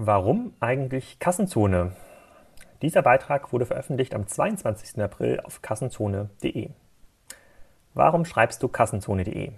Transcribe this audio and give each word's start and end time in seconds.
Warum 0.00 0.52
eigentlich 0.60 1.18
Kassenzone? 1.18 1.90
Dieser 2.82 3.02
Beitrag 3.02 3.52
wurde 3.52 3.66
veröffentlicht 3.66 4.14
am 4.14 4.28
22. 4.28 5.02
April 5.02 5.40
auf 5.40 5.60
kassenzone.de. 5.60 6.70
Warum 7.94 8.24
schreibst 8.24 8.62
du 8.62 8.68
kassenzone.de? 8.68 9.50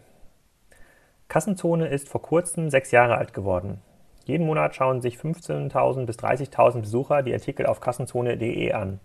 Kassenzone 1.28 1.88
ist 1.88 2.08
vor 2.08 2.22
kurzem 2.22 2.70
sechs 2.70 2.90
Jahre 2.90 3.18
alt 3.18 3.34
geworden. 3.34 3.82
Jeden 4.24 4.46
Monat 4.46 4.74
schauen 4.74 5.02
sich 5.02 5.18
15.000 5.18 6.06
bis 6.06 6.18
30.000 6.18 6.80
Besucher 6.80 7.22
die 7.22 7.34
Artikel 7.34 7.66
auf 7.66 7.80
kassenzone.de 7.80 8.72
an. 8.72 8.98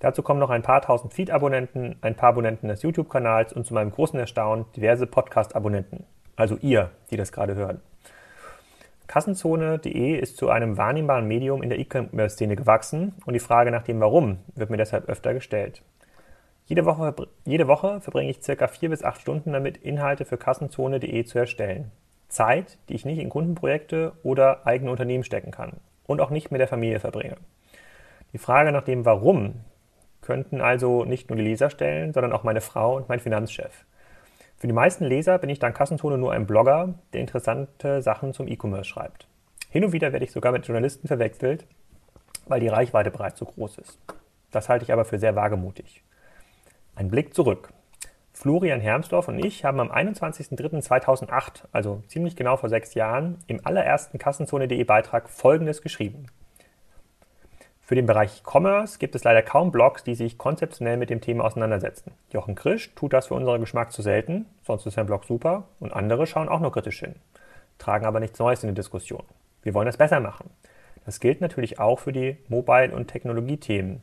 Dazu 0.00 0.24
kommen 0.24 0.40
noch 0.40 0.50
ein 0.50 0.62
paar 0.62 0.82
tausend 0.82 1.14
Feed-Abonnenten, 1.14 1.94
ein 2.00 2.16
paar 2.16 2.30
Abonnenten 2.30 2.66
des 2.66 2.82
YouTube-Kanals 2.82 3.52
und 3.52 3.64
zu 3.64 3.74
meinem 3.74 3.92
großen 3.92 4.18
Erstaunen 4.18 4.64
diverse 4.74 5.06
Podcast-Abonnenten. 5.06 6.02
Also 6.34 6.56
ihr, 6.60 6.90
die 7.12 7.16
das 7.16 7.30
gerade 7.30 7.54
hören. 7.54 7.80
Kassenzone.de 9.12 10.18
ist 10.18 10.38
zu 10.38 10.48
einem 10.48 10.78
wahrnehmbaren 10.78 11.28
Medium 11.28 11.62
in 11.62 11.68
der 11.68 11.78
E-Commerce-Szene 11.78 12.56
gewachsen 12.56 13.12
und 13.26 13.34
die 13.34 13.40
Frage 13.40 13.70
nach 13.70 13.82
dem 13.82 14.00
Warum 14.00 14.38
wird 14.54 14.70
mir 14.70 14.78
deshalb 14.78 15.06
öfter 15.10 15.34
gestellt. 15.34 15.82
Jede 16.64 16.86
Woche, 16.86 17.14
jede 17.44 17.68
Woche 17.68 18.00
verbringe 18.00 18.30
ich 18.30 18.42
circa 18.42 18.68
vier 18.68 18.88
bis 18.88 19.04
acht 19.04 19.20
Stunden 19.20 19.52
damit, 19.52 19.76
Inhalte 19.76 20.24
für 20.24 20.38
Kassenzone.de 20.38 21.24
zu 21.26 21.38
erstellen. 21.38 21.90
Zeit, 22.30 22.78
die 22.88 22.94
ich 22.94 23.04
nicht 23.04 23.18
in 23.18 23.28
Kundenprojekte 23.28 24.12
oder 24.22 24.66
eigene 24.66 24.90
Unternehmen 24.90 25.24
stecken 25.24 25.50
kann 25.50 25.74
und 26.06 26.22
auch 26.22 26.30
nicht 26.30 26.50
mit 26.50 26.62
der 26.62 26.68
Familie 26.68 26.98
verbringe. 26.98 27.36
Die 28.32 28.38
Frage 28.38 28.72
nach 28.72 28.84
dem 28.84 29.04
Warum 29.04 29.56
könnten 30.22 30.62
also 30.62 31.04
nicht 31.04 31.28
nur 31.28 31.36
die 31.36 31.44
Leser 31.44 31.68
stellen, 31.68 32.14
sondern 32.14 32.32
auch 32.32 32.44
meine 32.44 32.62
Frau 32.62 32.96
und 32.96 33.10
mein 33.10 33.20
Finanzchef. 33.20 33.84
Für 34.62 34.68
die 34.68 34.74
meisten 34.74 35.04
Leser 35.04 35.38
bin 35.38 35.50
ich 35.50 35.58
dank 35.58 35.76
Kassenzone 35.76 36.18
nur 36.18 36.30
ein 36.30 36.46
Blogger, 36.46 36.94
der 37.12 37.20
interessante 37.20 38.00
Sachen 38.00 38.32
zum 38.32 38.46
E-Commerce 38.46 38.84
schreibt. 38.84 39.26
Hin 39.70 39.84
und 39.84 39.92
wieder 39.92 40.12
werde 40.12 40.24
ich 40.24 40.30
sogar 40.30 40.52
mit 40.52 40.64
Journalisten 40.64 41.08
verwechselt, 41.08 41.66
weil 42.46 42.60
die 42.60 42.68
Reichweite 42.68 43.10
bereits 43.10 43.40
so 43.40 43.44
groß 43.44 43.78
ist. 43.78 43.98
Das 44.52 44.68
halte 44.68 44.84
ich 44.84 44.92
aber 44.92 45.04
für 45.04 45.18
sehr 45.18 45.34
wagemutig. 45.34 46.04
Ein 46.94 47.10
Blick 47.10 47.34
zurück. 47.34 47.70
Florian 48.32 48.80
Hermsdorf 48.80 49.26
und 49.26 49.44
ich 49.44 49.64
haben 49.64 49.80
am 49.80 49.90
21.03.2008, 49.90 51.64
also 51.72 52.04
ziemlich 52.06 52.36
genau 52.36 52.56
vor 52.56 52.68
sechs 52.68 52.94
Jahren, 52.94 53.38
im 53.48 53.66
allerersten 53.66 54.18
Kassenzone.de 54.18 54.84
Beitrag 54.84 55.28
Folgendes 55.28 55.82
geschrieben. 55.82 56.26
Für 57.92 57.96
den 57.96 58.06
Bereich 58.06 58.42
Commerce 58.42 58.98
gibt 58.98 59.14
es 59.14 59.22
leider 59.22 59.42
kaum 59.42 59.70
Blogs, 59.70 60.02
die 60.02 60.14
sich 60.14 60.38
konzeptionell 60.38 60.96
mit 60.96 61.10
dem 61.10 61.20
Thema 61.20 61.44
auseinandersetzen. 61.44 62.12
Jochen 62.30 62.54
Krisch 62.54 62.94
tut 62.94 63.12
das 63.12 63.26
für 63.26 63.34
unseren 63.34 63.60
Geschmack 63.60 63.92
zu 63.92 64.00
selten, 64.00 64.46
sonst 64.62 64.86
ist 64.86 64.94
sein 64.94 65.04
Blog 65.04 65.26
super, 65.26 65.64
und 65.78 65.92
andere 65.92 66.26
schauen 66.26 66.48
auch 66.48 66.60
nur 66.60 66.72
kritisch 66.72 67.00
hin, 67.00 67.16
tragen 67.76 68.06
aber 68.06 68.18
nichts 68.18 68.38
Neues 68.38 68.62
in 68.62 68.70
die 68.70 68.74
Diskussion. 68.74 69.24
Wir 69.62 69.74
wollen 69.74 69.84
das 69.84 69.98
besser 69.98 70.20
machen. 70.20 70.48
Das 71.04 71.20
gilt 71.20 71.42
natürlich 71.42 71.80
auch 71.80 71.98
für 71.98 72.14
die 72.14 72.38
Mobile- 72.48 72.94
und 72.96 73.08
Technologiethemen. 73.08 74.02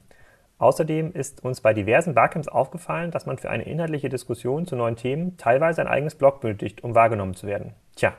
Außerdem 0.59 1.11
ist 1.13 1.43
uns 1.43 1.59
bei 1.61 1.73
diversen 1.73 2.13
Barcamps 2.13 2.47
aufgefallen, 2.47 3.09
dass 3.09 3.25
man 3.25 3.39
für 3.39 3.49
eine 3.49 3.63
inhaltliche 3.63 4.09
Diskussion 4.09 4.67
zu 4.67 4.75
neuen 4.75 4.97
Themen 4.97 5.35
teilweise 5.37 5.81
ein 5.81 5.87
eigenes 5.87 6.13
Blog 6.13 6.41
benötigt, 6.41 6.83
um 6.83 6.93
wahrgenommen 6.93 7.33
zu 7.33 7.47
werden. 7.47 7.73
Tja, 7.95 8.13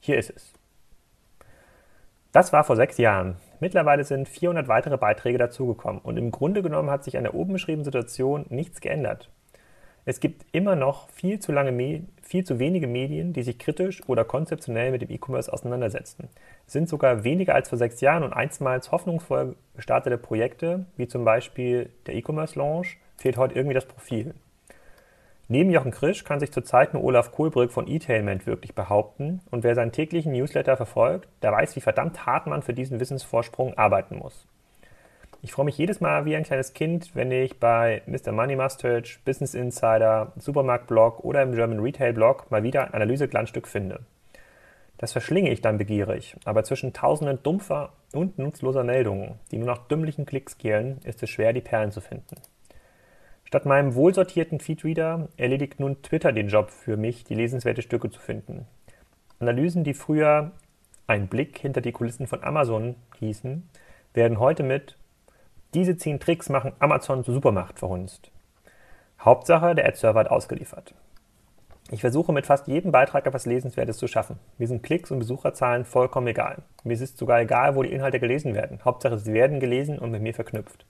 hier 0.00 0.16
ist 0.16 0.30
es. 0.30 0.54
Das 2.32 2.54
war 2.54 2.64
vor 2.64 2.76
sechs 2.76 2.96
Jahren. 2.96 3.36
Mittlerweile 3.62 4.02
sind 4.02 4.28
400 4.28 4.66
weitere 4.66 4.98
Beiträge 4.98 5.38
dazugekommen 5.38 6.00
und 6.02 6.16
im 6.16 6.32
Grunde 6.32 6.62
genommen 6.62 6.90
hat 6.90 7.04
sich 7.04 7.16
an 7.16 7.22
der 7.22 7.34
oben 7.34 7.52
beschriebenen 7.52 7.84
Situation 7.84 8.44
nichts 8.48 8.80
geändert. 8.80 9.30
Es 10.04 10.18
gibt 10.18 10.44
immer 10.50 10.74
noch 10.74 11.08
viel 11.10 11.38
zu, 11.38 11.52
lange, 11.52 12.02
viel 12.22 12.42
zu 12.42 12.58
wenige 12.58 12.88
Medien, 12.88 13.32
die 13.32 13.44
sich 13.44 13.60
kritisch 13.60 14.02
oder 14.08 14.24
konzeptionell 14.24 14.90
mit 14.90 15.02
dem 15.02 15.12
E-Commerce 15.12 15.52
auseinandersetzen. 15.52 16.28
Es 16.66 16.72
sind 16.72 16.88
sogar 16.88 17.22
weniger 17.22 17.54
als 17.54 17.68
vor 17.68 17.78
sechs 17.78 18.00
Jahren 18.00 18.24
und 18.24 18.32
einstmals 18.32 18.90
hoffnungsvoll 18.90 19.54
gestartete 19.76 20.18
Projekte, 20.18 20.86
wie 20.96 21.06
zum 21.06 21.24
Beispiel 21.24 21.90
der 22.06 22.16
E-Commerce 22.16 22.58
Launch, 22.58 22.98
fehlt 23.16 23.36
heute 23.36 23.54
irgendwie 23.54 23.74
das 23.74 23.86
Profil. 23.86 24.34
Neben 25.52 25.68
Jochen 25.68 25.90
Krisch 25.90 26.24
kann 26.24 26.40
sich 26.40 26.50
zurzeit 26.50 26.94
nur 26.94 27.04
Olaf 27.04 27.30
Kohlbrück 27.30 27.72
von 27.72 27.86
eTailment 27.86 28.46
wirklich 28.46 28.74
behaupten 28.74 29.42
und 29.50 29.64
wer 29.64 29.74
seinen 29.74 29.92
täglichen 29.92 30.32
Newsletter 30.32 30.78
verfolgt, 30.78 31.28
der 31.42 31.52
weiß, 31.52 31.76
wie 31.76 31.82
verdammt 31.82 32.24
hart 32.24 32.46
man 32.46 32.62
für 32.62 32.72
diesen 32.72 33.00
Wissensvorsprung 33.00 33.76
arbeiten 33.76 34.16
muss. 34.16 34.46
Ich 35.42 35.52
freue 35.52 35.66
mich 35.66 35.76
jedes 35.76 36.00
Mal 36.00 36.24
wie 36.24 36.36
ein 36.36 36.44
kleines 36.44 36.72
Kind, 36.72 37.14
wenn 37.14 37.30
ich 37.30 37.60
bei 37.60 38.00
Mr. 38.06 38.32
Money 38.32 38.56
Mustache, 38.56 39.18
Business 39.26 39.52
Insider, 39.52 40.32
Supermarkt 40.38 40.86
Blog 40.86 41.22
oder 41.22 41.42
im 41.42 41.52
German 41.52 41.80
Retail 41.80 42.14
Blog 42.14 42.50
mal 42.50 42.62
wieder 42.62 42.84
ein 42.86 42.94
Analyseglanzstück 42.94 43.68
finde. 43.68 44.00
Das 44.96 45.12
verschlinge 45.12 45.50
ich 45.50 45.60
dann 45.60 45.76
begierig, 45.76 46.34
aber 46.46 46.64
zwischen 46.64 46.94
tausenden 46.94 47.42
dumpfer 47.42 47.92
und 48.14 48.38
nutzloser 48.38 48.84
Meldungen, 48.84 49.34
die 49.50 49.58
nur 49.58 49.66
nach 49.66 49.86
dümmlichen 49.86 50.24
Klicks 50.24 50.56
gehen, 50.56 50.98
ist 51.04 51.22
es 51.22 51.28
schwer, 51.28 51.52
die 51.52 51.60
Perlen 51.60 51.92
zu 51.92 52.00
finden. 52.00 52.36
Statt 53.52 53.66
meinem 53.66 53.94
wohlsortierten 53.94 54.60
Feedreader 54.60 55.28
erledigt 55.36 55.78
nun 55.78 56.00
Twitter 56.00 56.32
den 56.32 56.48
Job 56.48 56.70
für 56.70 56.96
mich, 56.96 57.22
die 57.24 57.34
lesenswerte 57.34 57.82
Stücke 57.82 58.08
zu 58.08 58.18
finden. 58.18 58.66
Analysen, 59.40 59.84
die 59.84 59.92
früher 59.92 60.52
ein 61.06 61.28
Blick 61.28 61.58
hinter 61.58 61.82
die 61.82 61.92
Kulissen 61.92 62.26
von 62.26 62.42
Amazon 62.42 62.94
hießen, 63.18 63.68
werden 64.14 64.40
heute 64.40 64.62
mit 64.62 64.96
diese 65.74 65.98
zehn 65.98 66.18
Tricks 66.18 66.48
machen 66.48 66.72
Amazon 66.78 67.24
zur 67.24 67.34
Supermacht 67.34 67.78
verhunzt. 67.78 68.30
Hauptsache, 69.20 69.74
der 69.74 69.86
Ad-Server 69.86 70.20
hat 70.20 70.30
ausgeliefert. 70.30 70.94
Ich 71.90 72.00
versuche 72.00 72.32
mit 72.32 72.46
fast 72.46 72.68
jedem 72.68 72.90
Beitrag 72.90 73.26
etwas 73.26 73.44
Lesenswertes 73.44 73.98
zu 73.98 74.08
schaffen. 74.08 74.38
Mir 74.56 74.66
sind 74.66 74.82
Klicks 74.82 75.10
und 75.10 75.18
Besucherzahlen 75.18 75.84
vollkommen 75.84 76.28
egal. 76.28 76.62
Mir 76.84 76.94
ist 76.94 77.18
sogar 77.18 77.42
egal, 77.42 77.76
wo 77.76 77.82
die 77.82 77.92
Inhalte 77.92 78.18
gelesen 78.18 78.54
werden. 78.54 78.80
Hauptsache, 78.82 79.18
sie 79.18 79.34
werden 79.34 79.60
gelesen 79.60 79.98
und 79.98 80.10
mit 80.10 80.22
mir 80.22 80.32
verknüpft. 80.32 80.86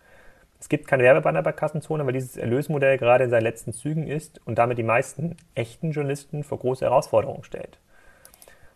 Es 0.62 0.68
gibt 0.68 0.86
keine 0.86 1.02
Werbebanner 1.02 1.42
bei 1.42 1.50
Kassenzone, 1.50 2.06
weil 2.06 2.12
dieses 2.12 2.36
Erlösmodell 2.36 2.96
gerade 2.96 3.24
in 3.24 3.30
seinen 3.30 3.42
letzten 3.42 3.72
Zügen 3.72 4.06
ist 4.06 4.40
und 4.46 4.58
damit 4.58 4.78
die 4.78 4.84
meisten 4.84 5.36
echten 5.56 5.90
Journalisten 5.90 6.44
vor 6.44 6.60
große 6.60 6.84
Herausforderungen 6.84 7.42
stellt. 7.42 7.80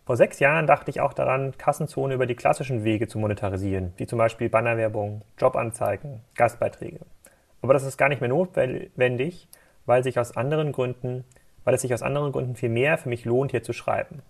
Vor 0.05 0.17
sechs 0.17 0.39
Jahren 0.39 0.67
dachte 0.67 0.91
ich 0.91 0.99
auch 0.99 1.13
daran, 1.13 1.57
Kassenzone 1.57 2.13
über 2.13 2.25
die 2.25 2.35
klassischen 2.35 2.83
Wege 2.83 3.07
zu 3.07 3.19
monetarisieren, 3.19 3.93
wie 3.95 4.05
zum 4.05 4.17
Beispiel 4.17 4.49
Bannerwerbung, 4.49 5.21
Jobanzeigen, 5.39 6.19
Gastbeiträge. 6.35 6.99
Aber 7.61 7.71
das 7.71 7.85
ist 7.85 7.95
gar 7.95 8.09
nicht 8.09 8.19
mehr 8.19 8.31
notwendig, 8.31 9.47
weil, 9.85 10.03
sich 10.03 10.19
aus 10.19 10.35
anderen 10.35 10.73
Gründen, 10.73 11.23
weil 11.63 11.75
es 11.75 11.83
sich 11.83 11.93
aus 11.93 12.03
anderen 12.03 12.33
Gründen 12.33 12.57
viel 12.57 12.67
mehr 12.67 12.97
für 12.97 13.07
mich 13.07 13.23
lohnt, 13.23 13.51
hier 13.51 13.63
zu 13.63 13.71
schreiben. 13.71 14.23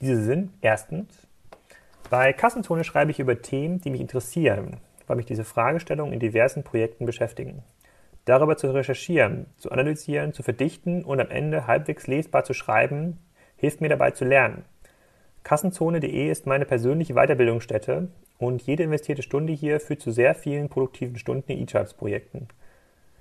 Diese 0.00 0.22
sind 0.22 0.54
erstens, 0.62 1.26
bei 2.08 2.32
Kassenzone 2.32 2.82
schreibe 2.82 3.10
ich 3.10 3.20
über 3.20 3.42
Themen, 3.42 3.82
die 3.82 3.90
mich 3.90 4.00
interessieren, 4.00 4.78
weil 5.06 5.16
mich 5.16 5.26
diese 5.26 5.44
Fragestellungen 5.44 6.12
in 6.12 6.20
diversen 6.20 6.64
Projekten 6.64 7.06
beschäftigen. 7.06 7.62
Darüber 8.24 8.56
zu 8.56 8.70
recherchieren, 8.70 9.46
zu 9.56 9.70
analysieren, 9.72 10.32
zu 10.32 10.42
verdichten 10.42 11.04
und 11.04 11.20
am 11.20 11.30
Ende 11.30 11.66
halbwegs 11.66 12.06
lesbar 12.06 12.44
zu 12.44 12.54
schreiben, 12.54 13.18
hilft 13.56 13.80
mir 13.80 13.88
dabei 13.88 14.12
zu 14.12 14.24
lernen. 14.24 14.64
Kassenzone.de 15.42 16.30
ist 16.30 16.46
meine 16.46 16.64
persönliche 16.64 17.14
Weiterbildungsstätte 17.14 18.08
und 18.38 18.62
jede 18.62 18.84
investierte 18.84 19.22
Stunde 19.22 19.52
hier 19.52 19.80
führt 19.80 20.00
zu 20.00 20.12
sehr 20.12 20.34
vielen 20.34 20.68
produktiven 20.68 21.18
Stunden 21.18 21.50
in 21.50 21.62
E-Charts-Projekten. 21.62 22.48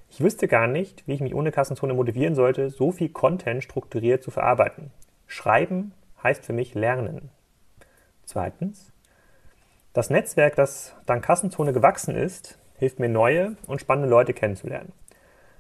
Ich 0.10 0.22
wüsste 0.22 0.48
gar 0.48 0.68
nicht, 0.68 1.08
wie 1.08 1.14
ich 1.14 1.22
mich 1.22 1.34
ohne 1.34 1.52
Kassenzone 1.52 1.94
motivieren 1.94 2.36
sollte, 2.36 2.70
so 2.70 2.92
viel 2.92 3.10
Content 3.10 3.64
strukturiert 3.64 4.22
zu 4.22 4.30
verarbeiten. 4.30 4.92
Schreiben 5.26 5.94
heißt 6.22 6.46
für 6.46 6.54
mich 6.54 6.76
lernen. 6.76 7.30
Zweitens, 8.26 8.91
das 9.94 10.10
Netzwerk, 10.10 10.56
das 10.56 10.96
dank 11.06 11.24
Kassenzone 11.24 11.74
gewachsen 11.74 12.16
ist, 12.16 12.58
hilft 12.78 13.00
mir 13.00 13.10
neue 13.10 13.56
und 13.68 13.82
spannende 13.82 14.10
Leute 14.10 14.34
kennenzulernen. 14.34 14.94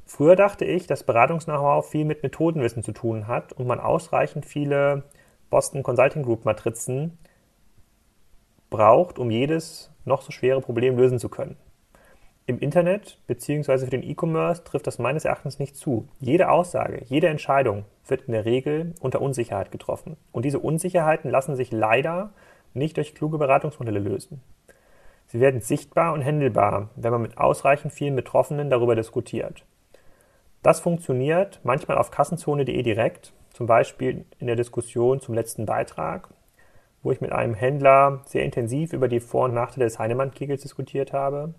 Früher 0.05 0.35
dachte 0.35 0.65
ich, 0.65 0.87
dass 0.87 1.03
Beratungs-Know-how 1.03 1.87
viel 1.87 2.05
mit 2.05 2.23
Methodenwissen 2.23 2.83
zu 2.83 2.91
tun 2.91 3.27
hat 3.27 3.53
und 3.53 3.67
man 3.67 3.79
ausreichend 3.79 4.45
viele 4.45 5.03
Boston 5.49 5.83
Consulting 5.83 6.23
Group 6.23 6.45
Matrizen 6.45 7.17
braucht, 8.69 9.19
um 9.19 9.29
jedes 9.31 9.91
noch 10.05 10.21
so 10.21 10.31
schwere 10.31 10.61
Problem 10.61 10.97
lösen 10.97 11.19
zu 11.19 11.29
können. 11.29 11.57
Im 12.47 12.59
Internet 12.59 13.19
bzw. 13.27 13.85
für 13.85 13.91
den 13.91 14.03
E-Commerce 14.03 14.63
trifft 14.63 14.87
das 14.87 14.97
meines 14.97 15.25
Erachtens 15.25 15.59
nicht 15.59 15.77
zu. 15.77 16.07
Jede 16.19 16.49
Aussage, 16.49 17.03
jede 17.05 17.27
Entscheidung 17.27 17.85
wird 18.07 18.23
in 18.23 18.33
der 18.33 18.45
Regel 18.45 18.95
unter 18.99 19.21
Unsicherheit 19.21 19.71
getroffen. 19.71 20.17
Und 20.31 20.43
diese 20.43 20.59
Unsicherheiten 20.59 21.29
lassen 21.29 21.55
sich 21.55 21.71
leider 21.71 22.31
nicht 22.73 22.97
durch 22.97 23.15
kluge 23.15 23.37
Beratungsmodelle 23.37 23.99
lösen. 23.99 24.41
Sie 25.27 25.39
werden 25.39 25.61
sichtbar 25.61 26.13
und 26.13 26.21
händelbar, 26.21 26.89
wenn 26.95 27.11
man 27.11 27.21
mit 27.21 27.37
ausreichend 27.37 27.93
vielen 27.93 28.15
Betroffenen 28.15 28.69
darüber 28.69 28.95
diskutiert. 28.95 29.65
Das 30.61 30.79
funktioniert 30.79 31.59
manchmal 31.63 31.97
auf 31.97 32.11
kassenzone.de 32.11 32.83
direkt, 32.83 33.33
zum 33.53 33.65
Beispiel 33.65 34.25
in 34.39 34.47
der 34.47 34.55
Diskussion 34.55 35.21
zum 35.21 35.33
letzten 35.33 35.65
Beitrag, 35.65 36.29
wo 37.03 37.11
ich 37.11 37.21
mit 37.21 37.31
einem 37.31 37.53
Händler 37.53 38.21
sehr 38.25 38.43
intensiv 38.43 38.93
über 38.93 39.07
die 39.07 39.19
Vor- 39.19 39.45
und 39.45 39.53
Nachteile 39.53 39.85
des 39.85 39.99
Heinemann-Kegels 39.99 40.61
diskutiert 40.61 41.13
habe, 41.13 41.53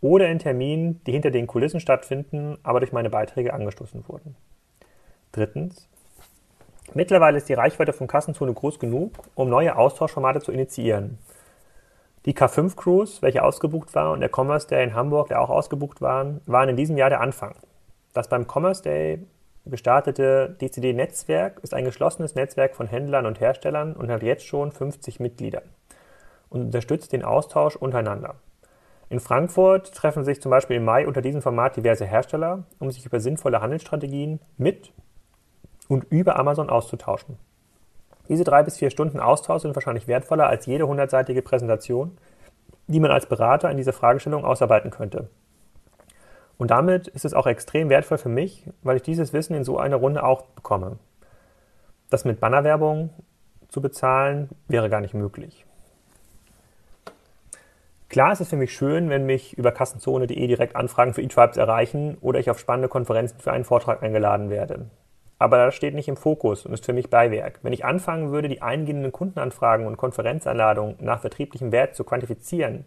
oder 0.00 0.28
in 0.28 0.38
Terminen, 0.38 1.00
die 1.06 1.12
hinter 1.12 1.30
den 1.30 1.46
Kulissen 1.46 1.80
stattfinden, 1.80 2.58
aber 2.62 2.80
durch 2.80 2.92
meine 2.92 3.08
Beiträge 3.08 3.54
angestoßen 3.54 4.06
wurden. 4.06 4.36
Drittens, 5.32 5.88
Mittlerweile 6.94 7.38
ist 7.38 7.48
die 7.48 7.54
Reichweite 7.54 7.92
von 7.92 8.06
Kassenzone 8.06 8.54
groß 8.54 8.78
genug, 8.78 9.12
um 9.34 9.48
neue 9.48 9.76
Austauschformate 9.76 10.40
zu 10.40 10.52
initiieren. 10.52 11.18
Die 12.24 12.34
K5 12.34 12.76
Cruise, 12.76 13.20
welche 13.20 13.42
ausgebucht 13.42 13.94
war, 13.94 14.12
und 14.12 14.20
der 14.20 14.30
Commerce 14.34 14.68
Day 14.68 14.84
in 14.84 14.94
Hamburg, 14.94 15.28
der 15.28 15.40
auch 15.40 15.50
ausgebucht 15.50 16.00
waren, 16.00 16.40
waren 16.46 16.68
in 16.68 16.76
diesem 16.76 16.96
Jahr 16.96 17.10
der 17.10 17.20
Anfang. 17.20 17.56
Das 18.12 18.28
beim 18.28 18.46
Commerce 18.46 18.82
Day 18.82 19.26
gestartete 19.66 20.56
DCD-Netzwerk 20.60 21.58
ist 21.62 21.74
ein 21.74 21.84
geschlossenes 21.84 22.36
Netzwerk 22.36 22.76
von 22.76 22.86
Händlern 22.86 23.26
und 23.26 23.40
Herstellern 23.40 23.94
und 23.94 24.10
hat 24.10 24.22
jetzt 24.22 24.46
schon 24.46 24.70
50 24.70 25.18
Mitglieder 25.18 25.62
und 26.48 26.62
unterstützt 26.62 27.12
den 27.12 27.24
Austausch 27.24 27.74
untereinander. 27.74 28.36
In 29.08 29.20
Frankfurt 29.20 29.94
treffen 29.94 30.24
sich 30.24 30.40
zum 30.40 30.50
Beispiel 30.50 30.76
im 30.76 30.84
Mai 30.84 31.06
unter 31.06 31.22
diesem 31.22 31.42
Format 31.42 31.76
diverse 31.76 32.04
Hersteller, 32.04 32.64
um 32.78 32.90
sich 32.90 33.04
über 33.04 33.20
sinnvolle 33.20 33.60
Handelsstrategien 33.60 34.40
mit 34.56 34.92
und 35.88 36.04
über 36.10 36.36
Amazon 36.36 36.70
auszutauschen. 36.70 37.36
Diese 38.28 38.44
drei 38.44 38.62
bis 38.62 38.78
vier 38.78 38.90
Stunden 38.90 39.20
Austausch 39.20 39.62
sind 39.62 39.74
wahrscheinlich 39.76 40.08
wertvoller 40.08 40.48
als 40.48 40.66
jede 40.66 40.86
hundertseitige 40.86 41.42
Präsentation, 41.42 42.16
die 42.86 43.00
man 43.00 43.10
als 43.10 43.26
Berater 43.26 43.70
in 43.70 43.76
dieser 43.76 43.92
Fragestellung 43.92 44.44
ausarbeiten 44.44 44.90
könnte. 44.90 45.28
Und 46.56 46.70
damit 46.70 47.08
ist 47.08 47.24
es 47.24 47.34
auch 47.34 47.46
extrem 47.46 47.88
wertvoll 47.88 48.18
für 48.18 48.28
mich, 48.28 48.68
weil 48.82 48.96
ich 48.96 49.02
dieses 49.02 49.32
Wissen 49.32 49.54
in 49.54 49.64
so 49.64 49.78
einer 49.78 49.96
Runde 49.96 50.24
auch 50.24 50.42
bekomme. 50.42 50.98
Das 52.10 52.24
mit 52.24 52.40
Bannerwerbung 52.40 53.10
zu 53.68 53.80
bezahlen 53.80 54.50
wäre 54.68 54.88
gar 54.88 55.00
nicht 55.00 55.14
möglich. 55.14 55.66
Klar 58.08 58.32
ist 58.32 58.40
es 58.40 58.48
für 58.48 58.56
mich 58.56 58.72
schön, 58.72 59.10
wenn 59.10 59.26
mich 59.26 59.58
über 59.58 59.72
kassenzone.de 59.72 60.46
direkt 60.46 60.76
Anfragen 60.76 61.14
für 61.14 61.22
eTribes 61.22 61.56
erreichen 61.56 62.16
oder 62.20 62.38
ich 62.38 62.48
auf 62.48 62.60
spannende 62.60 62.88
Konferenzen 62.88 63.40
für 63.40 63.50
einen 63.50 63.64
Vortrag 63.64 64.04
eingeladen 64.04 64.50
werde. 64.50 64.86
Aber 65.44 65.66
das 65.66 65.74
steht 65.74 65.94
nicht 65.94 66.08
im 66.08 66.16
Fokus 66.16 66.64
und 66.64 66.72
ist 66.72 66.86
für 66.86 66.94
mich 66.94 67.10
Beiwerk. 67.10 67.58
Wenn 67.60 67.74
ich 67.74 67.84
anfangen 67.84 68.32
würde, 68.32 68.48
die 68.48 68.62
eingehenden 68.62 69.12
Kundenanfragen 69.12 69.86
und 69.86 69.98
Konferenzeinladungen 69.98 70.96
nach 71.00 71.20
vertrieblichem 71.20 71.70
Wert 71.70 71.94
zu 71.94 72.02
quantifizieren 72.02 72.86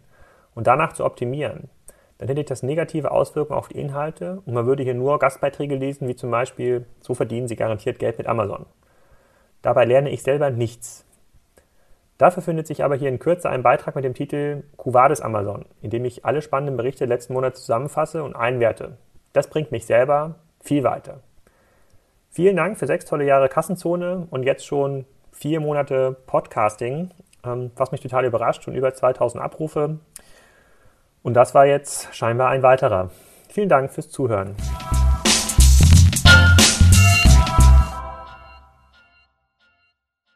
und 0.56 0.66
danach 0.66 0.92
zu 0.92 1.04
optimieren, 1.04 1.70
dann 2.18 2.26
hätte 2.26 2.40
ich 2.40 2.48
das 2.48 2.64
negative 2.64 3.12
Auswirkungen 3.12 3.56
auf 3.56 3.68
die 3.68 3.78
Inhalte 3.78 4.42
und 4.44 4.54
man 4.54 4.66
würde 4.66 4.82
hier 4.82 4.94
nur 4.94 5.20
Gastbeiträge 5.20 5.76
lesen, 5.76 6.08
wie 6.08 6.16
zum 6.16 6.32
Beispiel, 6.32 6.84
so 6.98 7.14
verdienen 7.14 7.46
Sie 7.46 7.54
garantiert 7.54 8.00
Geld 8.00 8.18
mit 8.18 8.26
Amazon. 8.26 8.66
Dabei 9.62 9.84
lerne 9.84 10.10
ich 10.10 10.24
selber 10.24 10.50
nichts. 10.50 11.06
Dafür 12.18 12.42
findet 12.42 12.66
sich 12.66 12.82
aber 12.82 12.96
hier 12.96 13.08
in 13.08 13.20
Kürze 13.20 13.48
ein 13.48 13.62
Beitrag 13.62 13.94
mit 13.94 14.04
dem 14.04 14.14
Titel 14.14 14.64
Cuvades 14.76 15.20
Amazon, 15.20 15.64
in 15.80 15.90
dem 15.90 16.04
ich 16.04 16.24
alle 16.24 16.42
spannenden 16.42 16.76
Berichte 16.76 17.04
letzten 17.04 17.34
Monats 17.34 17.60
zusammenfasse 17.60 18.24
und 18.24 18.34
einwerte. 18.34 18.96
Das 19.32 19.46
bringt 19.46 19.70
mich 19.70 19.86
selber 19.86 20.34
viel 20.58 20.82
weiter. 20.82 21.20
Vielen 22.30 22.56
Dank 22.56 22.78
für 22.78 22.86
sechs 22.86 23.04
tolle 23.04 23.24
Jahre 23.24 23.48
Kassenzone 23.48 24.26
und 24.30 24.44
jetzt 24.44 24.66
schon 24.66 25.06
vier 25.32 25.60
Monate 25.60 26.16
Podcasting, 26.26 27.10
ähm, 27.44 27.70
was 27.76 27.92
mich 27.92 28.00
total 28.00 28.24
überrascht 28.24 28.68
und 28.68 28.74
über 28.74 28.92
2000 28.92 29.42
Abrufe. 29.42 29.98
Und 31.22 31.34
das 31.34 31.54
war 31.54 31.66
jetzt 31.66 32.14
scheinbar 32.14 32.50
ein 32.50 32.62
weiterer. 32.62 33.10
Vielen 33.48 33.68
Dank 33.68 33.92
fürs 33.92 34.10
Zuhören. 34.10 34.54